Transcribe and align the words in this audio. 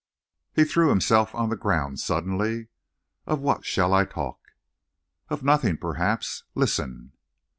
He 0.55 0.63
threw 0.63 0.89
himself 0.89 1.35
on 1.35 1.49
the 1.49 1.55
ground 1.55 1.99
sullenly. 1.99 2.69
"Of 3.27 3.39
what 3.39 3.65
shall 3.65 3.93
I 3.93 4.03
talk?" 4.05 4.39
"Of 5.29 5.43
nothing, 5.43 5.77
perhaps. 5.77 6.43
Listen!" 6.55 7.11